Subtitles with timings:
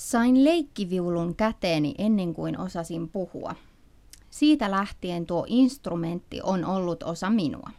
[0.00, 3.54] Sain leikkiviulun käteeni ennen kuin osasin puhua.
[4.30, 7.70] Siitä lähtien tuo instrumentti on ollut osa minua.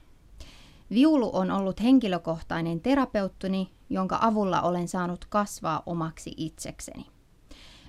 [0.89, 7.05] Viulu on ollut henkilökohtainen terapeuttuni, jonka avulla olen saanut kasvaa omaksi itsekseni.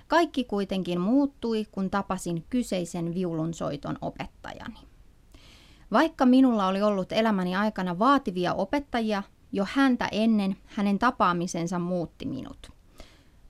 [0.07, 4.79] Kaikki kuitenkin muuttui, kun tapasin kyseisen viulun soiton opettajani.
[5.91, 12.72] Vaikka minulla oli ollut elämäni aikana vaativia opettajia, jo häntä ennen hänen tapaamisensa muutti minut.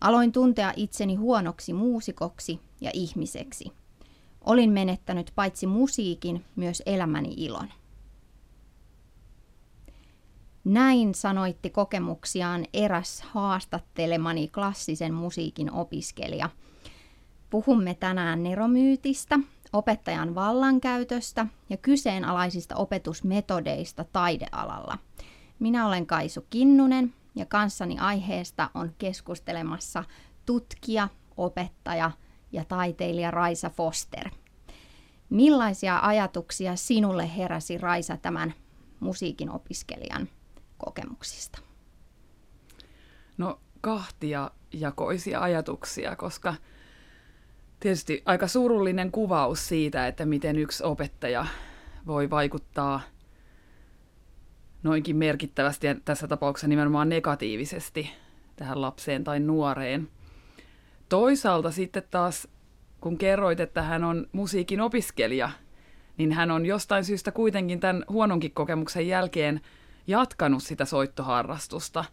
[0.03, 3.71] Aloin tuntea itseni huonoksi muusikoksi ja ihmiseksi.
[4.41, 7.67] Olin menettänyt paitsi musiikin, myös elämäni ilon.
[10.63, 16.49] Näin sanoitti kokemuksiaan eräs haastattelemani klassisen musiikin opiskelija.
[17.49, 19.39] Puhumme tänään neromyytistä,
[19.73, 24.97] opettajan vallankäytöstä ja kyseenalaisista opetusmetodeista taidealalla.
[25.59, 30.03] Minä olen Kaisu Kinnunen ja kanssani aiheesta on keskustelemassa
[30.45, 32.11] tutkija, opettaja
[32.51, 34.29] ja taiteilija Raisa Foster.
[35.29, 38.53] Millaisia ajatuksia sinulle heräsi Raisa tämän
[38.99, 40.29] musiikin opiskelijan
[40.77, 41.59] kokemuksista?
[43.37, 46.55] No kahtia jakoisia ajatuksia, koska
[47.79, 51.45] tietysti aika surullinen kuvaus siitä, että miten yksi opettaja
[52.07, 53.01] voi vaikuttaa
[54.83, 58.09] noinkin merkittävästi ja tässä tapauksessa nimenomaan negatiivisesti
[58.55, 60.07] tähän lapseen tai nuoreen.
[61.09, 62.47] Toisaalta sitten taas,
[63.01, 65.49] kun kerroit, että hän on musiikin opiskelija,
[66.17, 69.61] niin hän on jostain syystä kuitenkin tämän huononkin kokemuksen jälkeen
[70.07, 72.05] jatkanut sitä soittoharrastusta.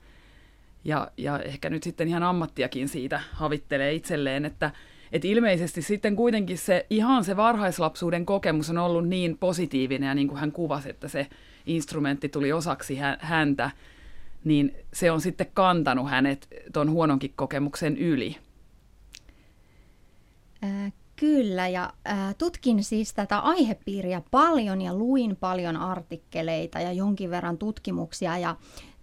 [0.84, 4.70] Ja, ja ehkä nyt sitten ihan ammattiakin siitä havittelee itselleen, että,
[5.12, 10.28] että ilmeisesti sitten kuitenkin se ihan se varhaislapsuuden kokemus on ollut niin positiivinen ja niin
[10.28, 11.26] kuin hän kuvasi, että se
[11.76, 13.70] instrumentti tuli osaksi häntä,
[14.44, 18.36] niin se on sitten kantanut hänet tuon huononkin kokemuksen yli.
[20.64, 27.30] Äh, kyllä, ja äh, tutkin siis tätä aihepiiriä paljon ja luin paljon artikkeleita ja jonkin
[27.30, 28.56] verran tutkimuksia ja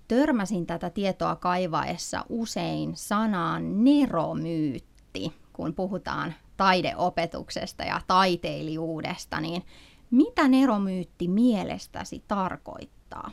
[0.08, 9.64] törmäsin tätä tietoa kaivaessa usein sanaan neromyytti, kun puhutaan taideopetuksesta ja taiteilijuudesta, niin
[10.12, 13.32] mitä neromyytti mielestäsi tarkoittaa?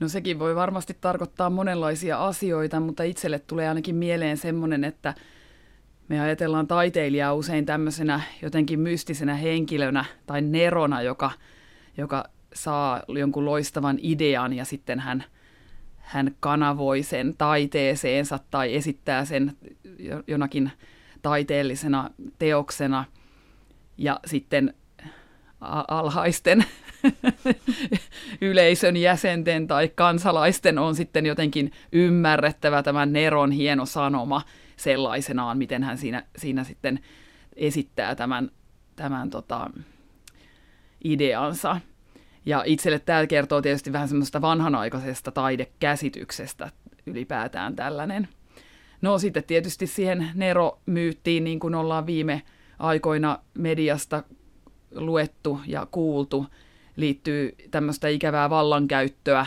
[0.00, 5.14] No sekin voi varmasti tarkoittaa monenlaisia asioita, mutta itselle tulee ainakin mieleen semmoinen, että
[6.08, 11.30] me ajatellaan taiteilijaa usein tämmöisenä jotenkin mystisenä henkilönä tai nerona, joka,
[11.96, 15.24] joka saa jonkun loistavan idean ja sitten hän,
[15.96, 19.56] hän kanavoi sen taiteeseensa tai esittää sen
[20.26, 20.70] jonakin
[21.22, 23.04] taiteellisena teoksena–
[23.98, 24.74] ja sitten
[25.88, 26.64] alhaisten
[28.40, 34.42] yleisön jäsenten tai kansalaisten on sitten jotenkin ymmärrettävä tämän Neron hieno sanoma
[34.76, 37.00] sellaisenaan, miten hän siinä, siinä sitten
[37.56, 38.50] esittää tämän,
[38.96, 39.70] tämän tota,
[41.04, 41.80] ideansa.
[42.46, 46.70] Ja itselle tämä kertoo tietysti vähän semmoista vanhanaikaisesta taidekäsityksestä
[47.06, 48.28] ylipäätään tällainen.
[49.02, 52.42] No sitten tietysti siihen Nero-myyttiin, niin kuin ollaan viime
[52.78, 54.22] aikoina mediasta
[54.94, 56.46] luettu ja kuultu,
[56.96, 59.46] liittyy tämmöistä ikävää vallankäyttöä,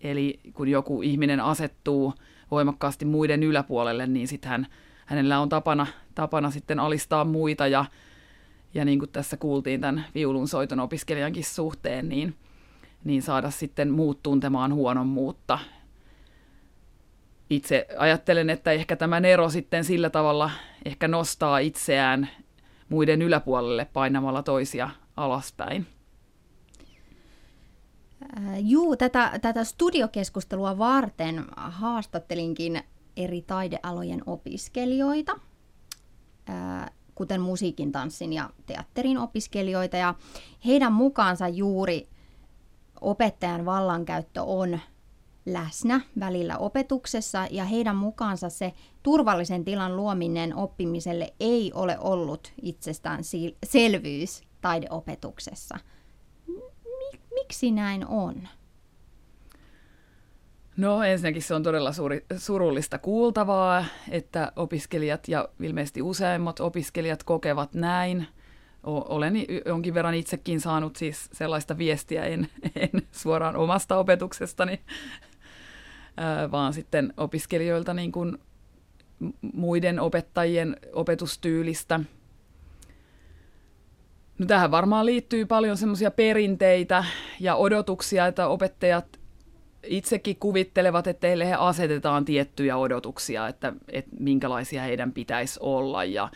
[0.00, 2.14] eli kun joku ihminen asettuu
[2.50, 4.66] voimakkaasti muiden yläpuolelle, niin sitten hän,
[5.06, 7.84] hänellä on tapana, tapana sitten alistaa muita ja,
[8.74, 12.34] ja niin kuin tässä kuultiin tämän viulunsoiton opiskelijankin suhteen, niin,
[13.04, 15.58] niin saada sitten muut tuntemaan huonommuutta.
[17.50, 20.50] Itse ajattelen, että ehkä tämä Nero sitten sillä tavalla
[20.84, 22.28] ehkä nostaa itseään
[22.90, 25.86] muiden yläpuolelle painamalla toisia alaspäin.
[28.38, 32.82] Äh, juu, tätä, tätä studiokeskustelua varten haastattelinkin
[33.16, 35.32] eri taidealojen opiskelijoita,
[36.50, 40.14] äh, kuten musiikin, tanssin ja teatterin opiskelijoita, ja
[40.66, 42.08] heidän mukaansa juuri
[43.00, 44.80] opettajan vallankäyttö on
[45.46, 48.72] läsnä välillä opetuksessa ja heidän mukaansa se
[49.02, 53.20] turvallisen tilan luominen oppimiselle ei ole ollut itsestään
[53.66, 55.78] selvyys taideopetuksessa.
[57.34, 58.48] Miksi näin on?
[60.76, 67.74] No ensinnäkin se on todella suuri, surullista kuultavaa, että opiskelijat ja ilmeisesti useimmat opiskelijat kokevat
[67.74, 68.26] näin.
[68.82, 69.34] Olen
[69.66, 74.80] jonkin verran itsekin saanut siis sellaista viestiä, en, en suoraan omasta opetuksestani,
[76.52, 78.38] vaan sitten opiskelijoilta niin kuin
[79.52, 82.00] muiden opettajien opetustyylistä.
[84.38, 87.04] No tähän varmaan liittyy paljon semmoisia perinteitä
[87.40, 89.20] ja odotuksia, että opettajat
[89.82, 96.28] itsekin kuvittelevat, että heille he asetetaan tiettyjä odotuksia, että, että minkälaisia heidän pitäisi olla ja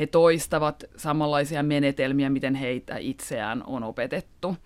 [0.00, 4.56] he toistavat samanlaisia menetelmiä, miten heitä itseään on opetettu.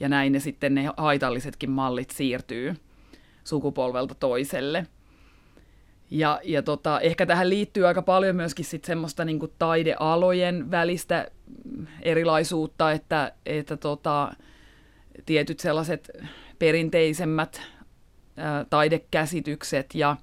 [0.00, 2.74] Ja näin ne sitten ne haitallisetkin mallit siirtyy
[3.44, 4.86] sukupolvelta toiselle.
[6.10, 11.30] Ja, ja tota, ehkä tähän liittyy aika paljon myöskin sit semmoista niin kuin taidealojen välistä
[12.02, 14.32] erilaisuutta, että, että tota,
[15.26, 16.10] tietyt sellaiset
[16.58, 17.62] perinteisemmät
[18.36, 20.16] ää, taidekäsitykset ja,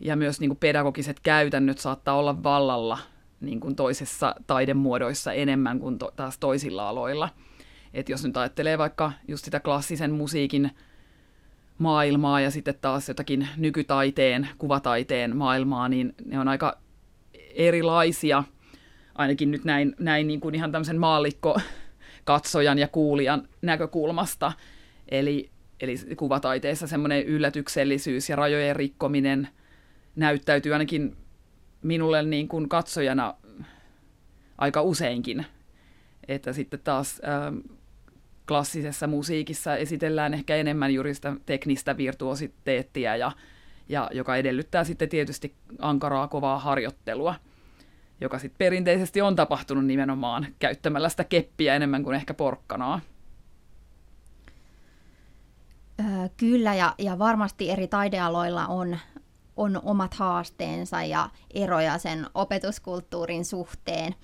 [0.00, 2.98] ja myös niin kuin pedagogiset käytännöt saattaa olla vallalla
[3.40, 7.28] niin kuin toisessa taidemuodoissa enemmän kuin to, taas toisilla aloilla.
[7.94, 10.70] Et jos nyt ajattelee vaikka just sitä klassisen musiikin
[11.84, 16.78] maailmaa ja sitten taas jotakin nykytaiteen, kuvataiteen maailmaa, niin ne on aika
[17.54, 18.44] erilaisia,
[19.14, 21.60] ainakin nyt näin, näin niin kuin ihan tämmöisen maallikko
[22.24, 24.52] katsojan ja kuulijan näkökulmasta.
[25.08, 25.50] Eli,
[25.80, 29.48] eli kuvataiteessa semmoinen yllätyksellisyys ja rajojen rikkominen
[30.16, 31.16] näyttäytyy ainakin
[31.82, 33.34] minulle niin kuin katsojana
[34.58, 35.46] aika useinkin.
[36.28, 37.56] Että sitten taas ähm,
[38.48, 43.32] klassisessa musiikissa esitellään ehkä enemmän juuri sitä teknistä virtuositeettia, ja,
[43.88, 47.34] ja joka edellyttää sitten tietysti ankaraa kovaa harjoittelua,
[48.20, 53.00] joka sitten perinteisesti on tapahtunut nimenomaan käyttämällä sitä keppiä enemmän kuin ehkä porkkanaa.
[56.36, 58.98] Kyllä, ja, ja varmasti eri taidealoilla on,
[59.56, 64.14] on omat haasteensa ja eroja sen opetuskulttuurin suhteen.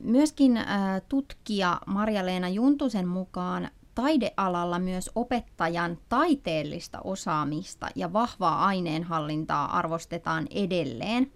[0.00, 0.60] Myöskin
[1.08, 11.32] tutkija Marja-Leena Juntusen mukaan taidealalla myös opettajan taiteellista osaamista ja vahvaa aineenhallintaa arvostetaan edelleen,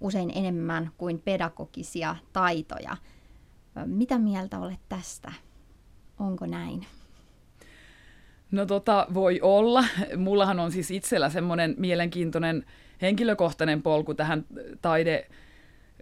[0.00, 2.96] usein enemmän kuin pedagogisia taitoja.
[3.86, 5.32] Mitä mieltä olet tästä?
[6.18, 6.86] Onko näin?
[8.50, 9.84] No tota, voi olla.
[10.16, 12.66] Mullahan on siis itsellä semmoinen mielenkiintoinen
[13.02, 14.44] henkilökohtainen polku tähän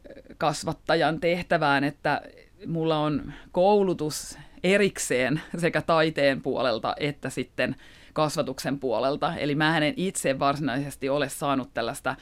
[0.09, 2.23] taidekasvattajan tehtävään, että
[2.67, 7.77] mulla on koulutus erikseen sekä taiteen puolelta että sitten
[8.13, 9.37] kasvatuksen puolelta.
[9.37, 12.17] Eli mä en itse varsinaisesti ole saanut tällaista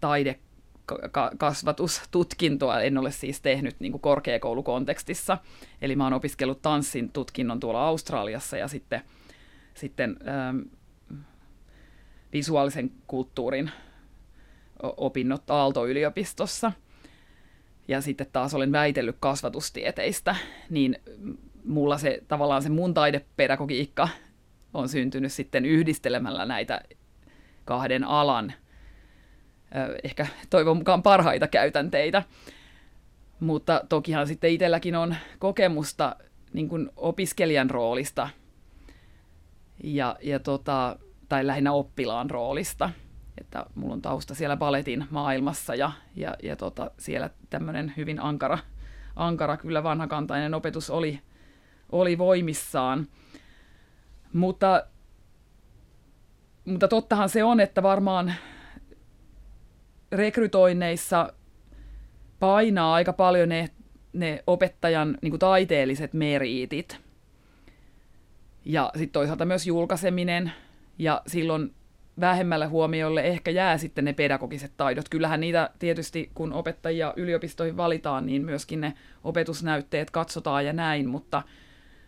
[0.00, 5.38] taidekasvatustutkintoa, en ole siis tehnyt niin korkeakoulukontekstissa.
[5.82, 9.02] Eli mä oon opiskellut tanssin tutkinnon tuolla Australiassa ja sitten–
[9.74, 10.58] sitten ähm,
[12.32, 13.70] visuaalisen kulttuurin
[14.82, 16.72] opinnot Aalto-yliopistossa.
[17.88, 20.36] Ja sitten taas olen väitellyt kasvatustieteistä,
[20.70, 20.96] niin
[21.64, 24.08] mulla se tavallaan se mun taidepedagogiikka
[24.74, 26.82] on syntynyt sitten yhdistelemällä näitä
[27.64, 28.52] kahden alan
[30.04, 32.22] ehkä toivon mukaan parhaita käytänteitä.
[33.40, 36.16] Mutta tokihan sitten itselläkin on kokemusta
[36.52, 38.28] niin kuin opiskelijan roolista–
[39.82, 40.96] ja, ja tota,
[41.28, 42.90] tai lähinnä oppilaan roolista.
[43.40, 48.58] Että mulla on tausta siellä baletin maailmassa ja, ja, ja tota, siellä tämmöinen hyvin ankara,
[49.16, 51.20] ankara kyllä vanhakantainen opetus oli,
[51.92, 53.06] oli voimissaan.
[54.32, 54.86] Mutta,
[56.64, 58.34] mutta tottahan se on, että varmaan
[60.12, 61.32] rekrytoinneissa
[62.40, 63.70] painaa aika paljon ne,
[64.12, 66.98] ne opettajan niin taiteelliset meriitit–
[68.64, 70.52] ja sitten toisaalta myös julkaiseminen,
[70.98, 71.74] ja silloin
[72.20, 75.08] vähemmälle huomiolle ehkä jää sitten ne pedagogiset taidot.
[75.08, 78.94] Kyllähän niitä tietysti, kun opettajia yliopistoihin valitaan, niin myöskin ne
[79.24, 81.42] opetusnäytteet katsotaan ja näin, mutta,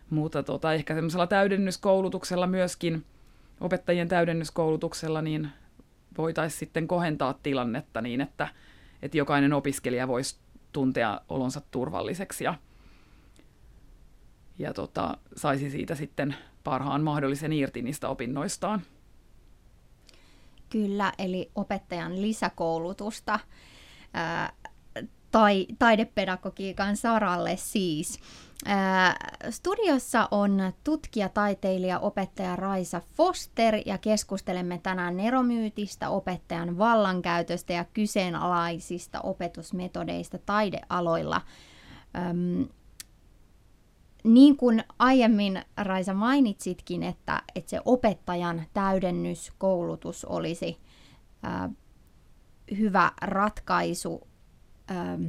[0.09, 3.05] mutta tota, ehkä semmoisella täydennyskoulutuksella myöskin,
[3.61, 5.49] opettajien täydennyskoulutuksella, niin
[6.17, 8.47] voitaisiin sitten kohentaa tilannetta niin, että,
[9.01, 10.39] että jokainen opiskelija voisi
[10.71, 12.53] tuntea olonsa turvalliseksi ja
[14.59, 18.81] ja tota, saisi siitä sitten parhaan mahdollisen irti niistä opinnoistaan.
[20.69, 23.39] Kyllä, eli opettajan lisäkoulutusta
[24.13, 24.53] ää,
[25.31, 28.19] tai taidepedagogiikan saralle siis.
[28.65, 29.15] Ää,
[29.49, 39.21] studiossa on tutkija, taiteilija, opettaja Raisa Foster ja keskustelemme tänään neromyytistä, opettajan vallankäytöstä ja kyseenalaisista
[39.21, 41.41] opetusmetodeista taidealoilla.
[42.29, 42.67] Öm,
[44.27, 50.77] niin kuin aiemmin Raisa mainitsitkin, että, että se opettajan täydennyskoulutus olisi
[51.43, 51.69] ää,
[52.77, 54.27] hyvä ratkaisu
[54.87, 55.19] ää,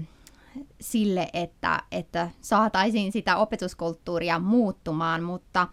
[0.80, 5.68] sille, että, että saataisiin sitä opetuskulttuuria muuttumaan, mutta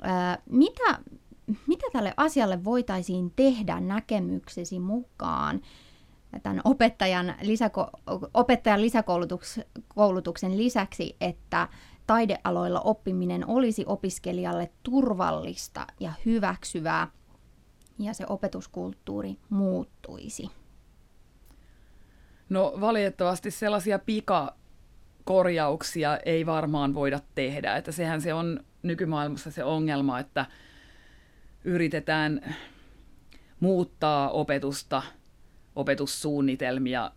[0.00, 0.98] ää, mitä,
[1.66, 5.60] mitä tälle asialle voitaisiin tehdä näkemyksesi mukaan?
[6.42, 7.90] tämän opettajan, lisäko-
[8.34, 11.68] opettajan lisäkoulutuksen lisäksi, että
[12.06, 17.08] taidealoilla oppiminen olisi opiskelijalle turvallista ja hyväksyvää
[17.98, 20.50] ja se opetuskulttuuri muuttuisi?
[22.48, 27.76] No valitettavasti sellaisia pikakorjauksia ei varmaan voida tehdä.
[27.76, 30.46] Että sehän se on nykymaailmassa se ongelma, että
[31.64, 32.56] yritetään
[33.60, 35.02] muuttaa opetusta,
[35.76, 37.10] opetussuunnitelmia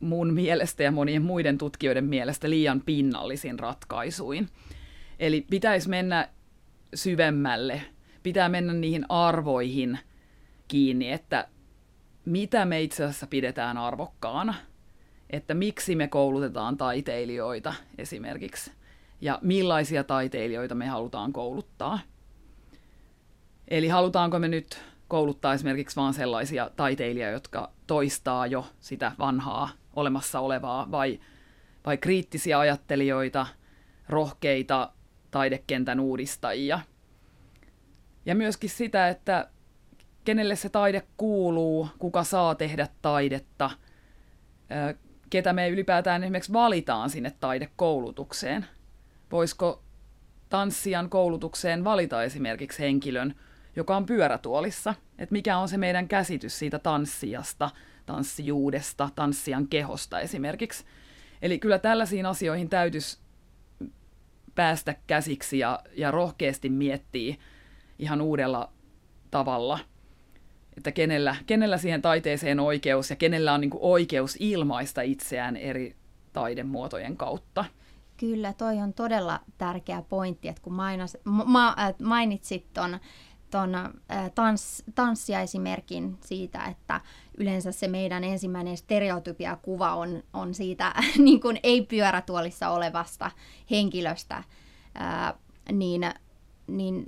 [0.00, 4.48] mun mielestä ja monien muiden tutkijoiden mielestä liian pinnallisin ratkaisuin.
[5.18, 6.28] Eli pitäisi mennä
[6.94, 7.82] syvemmälle,
[8.22, 9.98] pitää mennä niihin arvoihin
[10.68, 11.48] kiinni, että
[12.24, 14.54] mitä me itse asiassa pidetään arvokkaana,
[15.30, 18.72] että miksi me koulutetaan taiteilijoita esimerkiksi,
[19.20, 21.98] ja millaisia taiteilijoita me halutaan kouluttaa.
[23.68, 30.40] Eli halutaanko me nyt kouluttaa esimerkiksi vain sellaisia taiteilijoita, jotka toistaa jo sitä vanhaa olemassa
[30.40, 31.20] olevaa, vai,
[31.86, 33.46] vai kriittisiä ajattelijoita,
[34.08, 34.92] rohkeita
[35.30, 36.80] taidekentän uudistajia.
[38.26, 39.48] Ja myöskin sitä, että
[40.24, 43.70] kenelle se taide kuuluu, kuka saa tehdä taidetta,
[45.30, 48.66] ketä me ylipäätään esimerkiksi valitaan sinne taidekoulutukseen.
[49.32, 49.82] Voisiko
[50.48, 53.34] tanssijan koulutukseen valita esimerkiksi henkilön,
[53.76, 57.70] joka on pyörätuolissa, että mikä on se meidän käsitys siitä tanssijasta,
[58.06, 60.84] tanssijuudesta, tanssijan kehosta esimerkiksi.
[61.42, 63.18] Eli kyllä tällaisiin asioihin täytyisi
[64.54, 67.36] päästä käsiksi ja, ja rohkeasti miettiä
[67.98, 68.72] ihan uudella
[69.30, 69.78] tavalla,
[70.76, 75.96] että kenellä, kenellä siihen taiteeseen oikeus ja kenellä on niin oikeus ilmaista itseään eri
[76.32, 77.64] taidemuotojen kautta.
[78.16, 82.98] Kyllä, toi on todella tärkeä pointti, että kun mainas, ma, mainitsit tuon
[83.58, 87.00] äh, tans, tanssiaesimerkin siitä, että
[87.38, 93.30] yleensä se meidän ensimmäinen stereotypia kuva on, on siitä niin kuin ei-pyörätuolissa olevasta
[93.70, 94.44] henkilöstä,
[94.94, 95.34] ää,
[95.72, 96.14] niin,
[96.66, 97.06] niin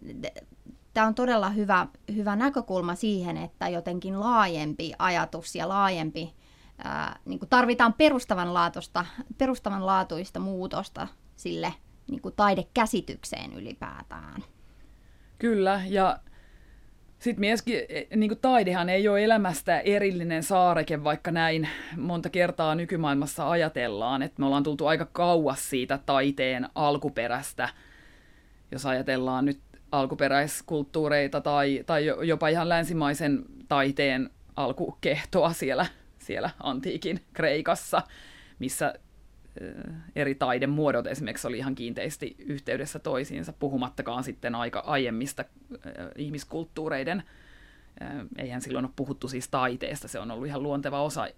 [0.95, 6.35] tämä on todella hyvä, hyvä näkökulma siihen, että jotenkin laajempi ajatus ja laajempi,
[6.85, 9.07] ää, niin kuin tarvitaan perustavanlaatuista,
[9.39, 11.75] perustavanlaatuista muutosta sille
[12.11, 14.45] niin kuin taidekäsitykseen ylipäätään.
[15.39, 16.19] Kyllä, ja
[17.19, 22.75] sitten myöskin e, niin kuin taidehan ei ole elämästä erillinen saareke, vaikka näin monta kertaa
[22.75, 27.69] nykymaailmassa ajatellaan, että me ollaan tultu aika kauas siitä taiteen alkuperästä,
[28.71, 29.61] jos ajatellaan nyt
[29.93, 35.87] alkuperäiskulttuureita tai, tai jopa ihan länsimaisen taiteen alkukehtoa siellä,
[36.19, 38.03] siellä antiikin Kreikassa,
[38.59, 38.95] missä
[40.17, 45.45] eri taidemuodot esimerkiksi oli ihan kiinteästi yhteydessä toisiinsa, puhumattakaan sitten aika aiemmista
[46.17, 47.23] ihmiskulttuureiden.
[48.39, 51.29] Eihän silloin ole puhuttu siis taiteesta, se on ollut ihan luonteva osa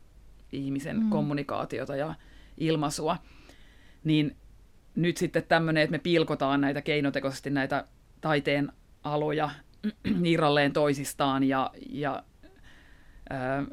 [0.53, 1.11] ihmisen mm.
[1.11, 2.15] kommunikaatiota ja
[2.57, 3.17] ilmaisua.
[4.05, 4.37] Niin
[4.95, 7.85] nyt sitten tämmöinen, että me pilkotaan näitä keinotekoisesti näitä
[8.21, 8.73] taiteen
[9.05, 9.51] aloja
[10.25, 12.23] irralleen toisistaan ja, ja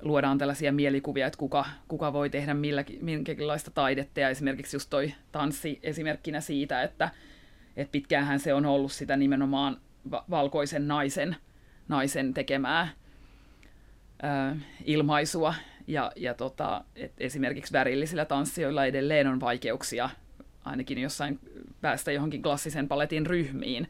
[0.02, 4.20] luodaan tällaisia mielikuvia, että kuka, kuka voi tehdä milläkin, minkäkinlaista taidetta.
[4.20, 7.10] Ja esimerkiksi just toi tanssi esimerkkinä siitä, että,
[7.76, 9.78] että pitkäänhän se on ollut sitä nimenomaan
[10.12, 11.36] va- valkoisen naisen,
[11.88, 12.88] naisen tekemää
[14.22, 15.54] ää, ilmaisua.
[15.88, 20.10] Ja, ja tota, et esimerkiksi värillisillä tanssijoilla edelleen on vaikeuksia
[20.66, 21.40] ainakin jossain
[21.82, 23.88] päästä johonkin klassisen paletin ryhmiin.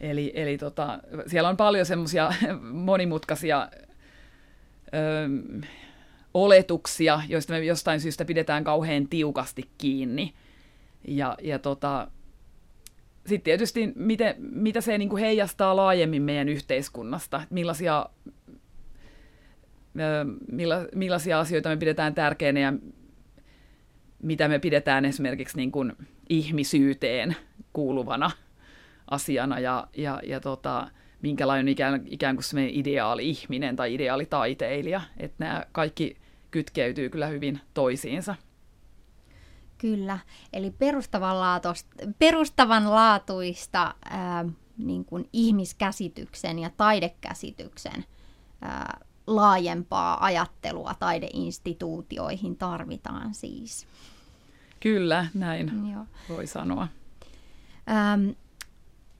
[0.00, 2.32] Eli, eli tota, siellä on paljon semmoisia
[2.90, 3.68] monimutkaisia
[4.94, 5.28] ö,
[6.34, 10.34] oletuksia, joista me jostain syystä pidetään kauhean tiukasti kiinni.
[11.08, 12.08] Ja, ja tota,
[13.26, 18.06] sitten tietysti, miten, mitä se niin kuin heijastaa laajemmin meidän yhteiskunnasta, millaisia,
[20.52, 22.72] milla, millaisia asioita me pidetään tärkeänä ja
[24.22, 25.92] mitä me pidetään esimerkiksi niin kuin
[26.28, 27.36] ihmisyyteen
[27.72, 28.30] kuuluvana
[29.10, 29.58] asiana.
[29.58, 30.90] Ja, ja, ja tota,
[31.24, 35.00] minkälainen ikään, ikään kuin semmoinen ideaali ihminen tai ideaali taiteilija.
[35.16, 36.16] Että nämä kaikki
[36.50, 38.34] kytkeytyy kyllä hyvin toisiinsa.
[39.78, 40.18] Kyllä,
[40.52, 40.74] eli
[42.18, 44.44] perustavanlaatuista ää,
[44.78, 48.04] niin kuin ihmiskäsityksen ja taidekäsityksen
[48.62, 53.86] ää, laajempaa ajattelua taideinstituutioihin tarvitaan siis.
[54.80, 56.06] Kyllä, näin Joo.
[56.28, 56.88] voi sanoa.
[57.90, 58.30] Ähm,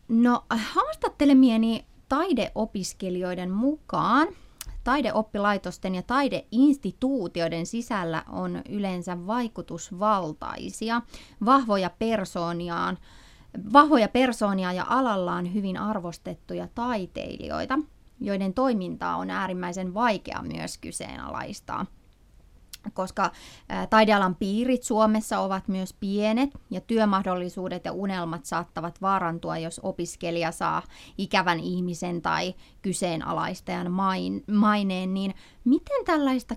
[0.08, 4.28] no, haastattelemieni taideopiskelijoiden mukaan
[4.84, 11.02] taideoppilaitosten ja taideinstituutioiden sisällä on yleensä vaikutusvaltaisia,
[11.44, 12.98] vahvoja persooniaan,
[13.72, 17.78] vahvoja persoonia ja alallaan hyvin arvostettuja taiteilijoita,
[18.20, 21.86] joiden toimintaa on äärimmäisen vaikea myös kyseenalaistaa.
[22.92, 23.30] Koska
[23.90, 30.82] taidealan piirit Suomessa ovat myös pienet ja työmahdollisuudet ja unelmat saattavat vaarantua, jos opiskelija saa
[31.18, 33.92] ikävän ihmisen tai kyseenalaistajan
[34.46, 36.54] maineen, niin miten tällaista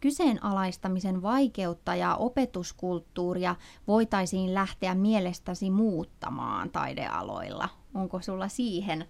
[0.00, 7.68] kyseenalaistamisen vaikeutta ja opetuskulttuuria voitaisiin lähteä mielestäsi muuttamaan taidealoilla?
[7.94, 9.04] Onko sulla siihen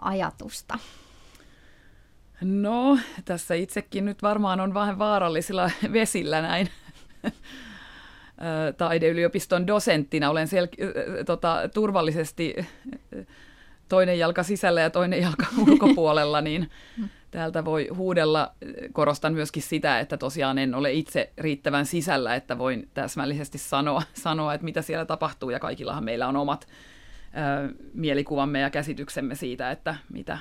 [0.00, 0.78] ajatusta?
[2.40, 6.68] No, tässä itsekin nyt varmaan on vähän vaarallisilla vesillä näin
[8.76, 10.30] taideyliopiston dosenttina.
[10.30, 12.54] Olen sel- tota, turvallisesti
[13.88, 16.70] toinen jalka sisällä ja toinen jalka ulkopuolella, niin
[17.30, 18.52] täältä voi huudella.
[18.92, 24.54] Korostan myöskin sitä, että tosiaan en ole itse riittävän sisällä, että voin täsmällisesti sanoa, sanoa
[24.54, 29.94] että mitä siellä tapahtuu, ja kaikillahan meillä on omat ö, mielikuvamme ja käsityksemme siitä, että
[30.12, 30.38] mitä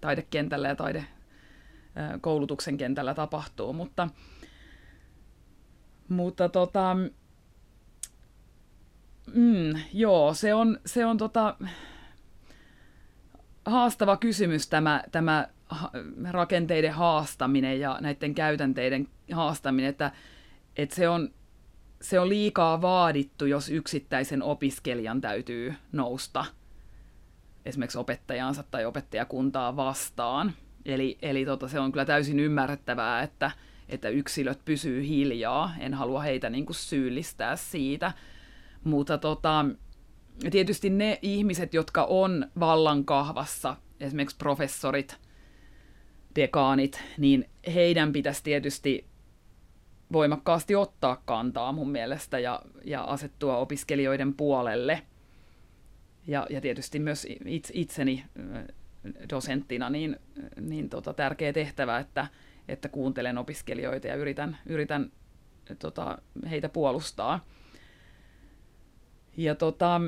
[0.00, 1.04] taidekentällä ja taide
[2.20, 4.08] koulutuksen kentällä tapahtuu, mutta,
[6.08, 6.96] mutta tota,
[9.34, 11.56] mm, joo, se on, se on tota,
[13.66, 15.48] haastava kysymys tämä, tämä
[16.30, 20.12] rakenteiden haastaminen ja näiden käytänteiden haastaminen, että,
[20.76, 21.30] että se, on,
[22.00, 26.44] se on liikaa vaadittu, jos yksittäisen opiskelijan täytyy nousta
[27.64, 30.52] esimerkiksi opettajansa tai opettajakuntaa vastaan.
[30.88, 33.50] Eli, eli tota, se on kyllä täysin ymmärrettävää, että,
[33.88, 35.74] että yksilöt pysyy hiljaa.
[35.78, 38.12] En halua heitä niin kuin syyllistää siitä.
[38.84, 39.64] Mutta tota,
[40.50, 45.16] tietysti ne ihmiset, jotka on vallan kahvassa, esimerkiksi professorit,
[46.36, 49.06] dekaanit, niin heidän pitäisi tietysti
[50.12, 55.02] voimakkaasti ottaa kantaa mun mielestä ja, ja asettua opiskelijoiden puolelle.
[56.26, 57.26] Ja, ja tietysti myös
[57.72, 58.24] itseni
[59.30, 60.16] dosenttina niin,
[60.60, 62.26] niin tota, tärkeä tehtävä, että,
[62.68, 65.12] että kuuntelen opiskelijoita ja yritän, yritän
[65.78, 66.18] tota,
[66.50, 67.44] heitä puolustaa.
[69.36, 70.00] Ja tota,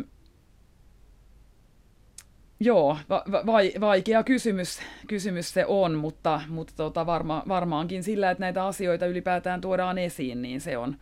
[2.60, 8.40] joo, va- va- vaikea kysymys, kysymys se on, mutta, mutta tota, varma, varmaankin sillä, että
[8.40, 10.96] näitä asioita ylipäätään tuodaan esiin, niin se on,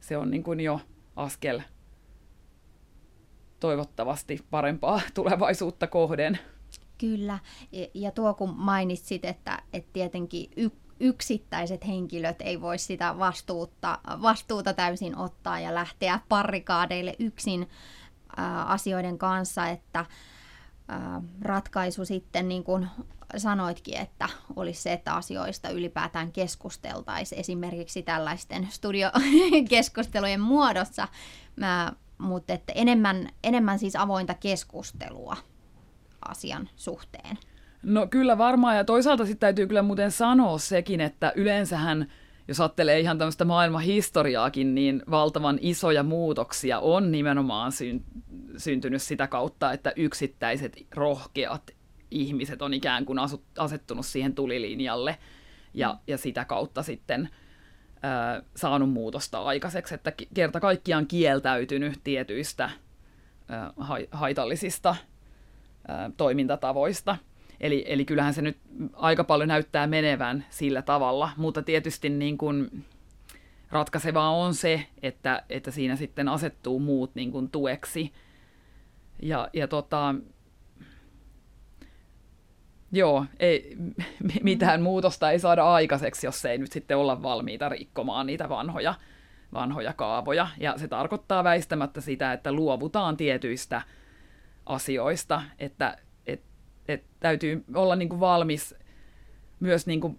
[0.00, 0.80] se on niin kuin jo
[1.16, 1.60] askel
[3.60, 6.38] toivottavasti parempaa tulevaisuutta kohden.
[6.98, 7.38] Kyllä,
[7.94, 14.72] ja tuo kun mainitsit, että, että tietenkin y- yksittäiset henkilöt ei voi sitä vastuuta, vastuuta
[14.72, 17.68] täysin ottaa ja lähteä parikaadeille yksin
[18.36, 20.04] ää, asioiden kanssa, että
[20.88, 22.88] ää, ratkaisu sitten niin kuin
[23.36, 31.08] sanoitkin, että olisi se, että asioista ylipäätään keskusteltaisiin esimerkiksi tällaisten studiokeskustelujen muodossa,
[32.18, 35.36] mutta että enemmän, enemmän siis avointa keskustelua
[36.28, 37.38] asian suhteen?
[37.82, 42.12] No kyllä varmaan, ja toisaalta sitten täytyy kyllä muuten sanoa sekin, että yleensähän,
[42.48, 48.04] jos ajattelee ihan tämmöistä maailman historiaakin, niin valtavan isoja muutoksia on nimenomaan syn-
[48.56, 51.78] syntynyt sitä kautta, että yksittäiset rohkeat
[52.10, 55.18] ihmiset on ikään kuin asut, asettunut siihen tulilinjalle
[55.74, 55.98] ja, mm.
[56.06, 57.28] ja sitä kautta sitten
[57.94, 62.70] ö, saanut muutosta aikaiseksi, että kerta kaikkiaan kieltäytynyt tietyistä
[63.50, 64.96] ö, haitallisista
[66.16, 67.16] toimintatavoista.
[67.60, 68.58] Eli, eli kyllähän se nyt
[68.92, 72.84] aika paljon näyttää menevän sillä tavalla, mutta tietysti niin kuin
[73.70, 78.12] ratkaisevaa on se, että, että siinä sitten asettuu muut niin kuin tueksi.
[79.22, 80.14] Ja, ja tota,
[82.92, 83.76] joo, ei,
[84.42, 88.94] mitään muutosta ei saada aikaiseksi, jos ei nyt sitten olla valmiita rikkomaan niitä vanhoja,
[89.52, 90.48] vanhoja kaavoja.
[90.60, 93.82] Ja se tarkoittaa väistämättä sitä, että luovutaan tietyistä
[94.68, 96.42] asioista, että et,
[96.88, 98.74] et täytyy olla niin kuin valmis
[99.60, 100.18] myös niin kuin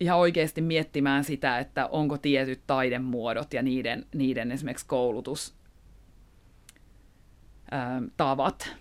[0.00, 5.54] ihan oikeasti miettimään sitä, että onko tietyt taidemuodot ja niiden, niiden esimerkiksi koulutus
[8.16, 8.76] tavat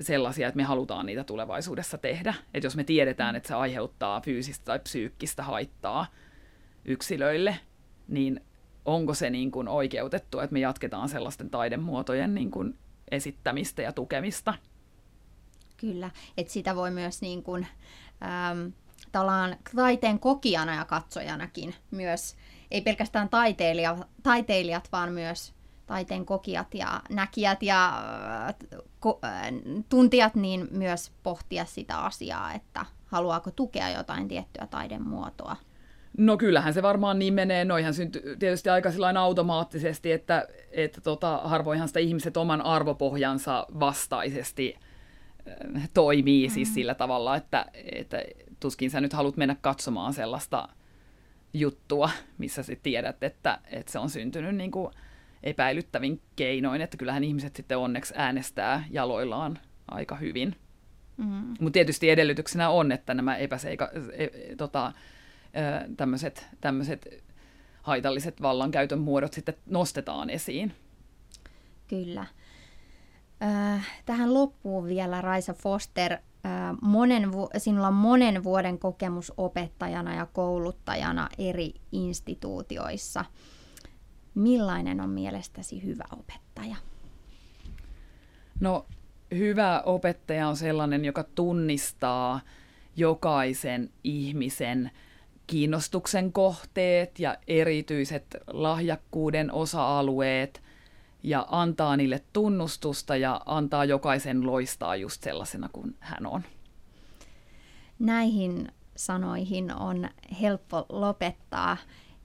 [0.00, 2.34] sellaisia, että me halutaan niitä tulevaisuudessa tehdä.
[2.54, 6.06] Että jos me tiedetään, että se aiheuttaa fyysistä tai psyykkistä haittaa
[6.84, 7.58] yksilöille,
[8.08, 8.40] niin
[8.84, 12.78] onko se niin kuin oikeutettu, että me jatketaan sellaisten taidemuotojen niin kuin
[13.12, 14.54] esittämistä ja tukemista.
[15.76, 17.66] Kyllä, että sitä voi myös niin kuin,
[18.22, 18.72] äm,
[19.76, 22.36] taiteen kokijana ja katsojanakin myös,
[22.70, 25.54] ei pelkästään taiteilija, taiteilijat, vaan myös
[25.86, 28.02] taiteen kokijat ja näkijät ja
[28.48, 28.54] äh,
[29.00, 29.42] ko, äh,
[29.88, 35.56] tuntijat, niin myös pohtia sitä asiaa, että haluaako tukea jotain tiettyä taidemuotoa.
[36.18, 37.64] No kyllähän se varmaan niin menee.
[37.64, 44.76] Noihan syntyy tietysti aika automaattisesti, että, että tota, harvoinhan sitä ihmiset oman arvopohjansa vastaisesti
[45.48, 46.54] äh, toimii siis mm.
[46.54, 48.22] siis sillä tavalla, että, että
[48.60, 50.68] tuskin sä nyt haluat mennä katsomaan sellaista
[51.54, 54.94] juttua, missä sä tiedät, että, että se on syntynyt niin kuin
[55.42, 60.56] epäilyttävin keinoin, että kyllähän ihmiset sitten onneksi äänestää jaloillaan aika hyvin.
[61.16, 61.54] Mm.
[61.60, 64.92] Mutta tietysti edellytyksenä on, että nämä epäseika, e, tota, tämmöiset,
[66.60, 67.24] tämmöiset
[67.82, 70.74] haitalliset vallankäytön muodot sitten nostetaan esiin.
[71.88, 72.26] Kyllä.
[74.06, 76.18] Tähän loppuun vielä Raisa Foster.
[76.82, 83.24] Monen, sinulla on monen vuoden kokemus opettajana ja kouluttajana eri instituutioissa.
[84.34, 86.76] Millainen on mielestäsi hyvä opettaja?
[88.60, 88.86] No
[89.34, 92.40] hyvä opettaja on sellainen, joka tunnistaa
[92.96, 94.90] jokaisen ihmisen
[95.52, 100.62] kiinnostuksen kohteet ja erityiset lahjakkuuden osa-alueet
[101.22, 106.42] ja antaa niille tunnustusta ja antaa jokaisen loistaa just sellaisena kuin hän on.
[107.98, 110.08] Näihin sanoihin on
[110.40, 111.76] helppo lopettaa.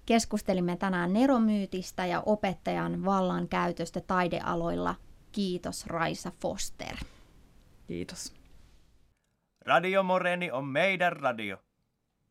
[0.06, 4.96] Keskustelimme tänään neromyytistä ja opettajan vallan käytöstä taidealoilla–
[5.38, 6.96] Kiitos Raisa Foster.
[7.88, 8.34] Kiitos.
[9.66, 11.58] Radio Moreni on meidän radio.